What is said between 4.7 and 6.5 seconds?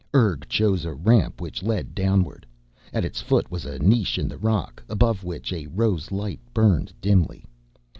above which a rose light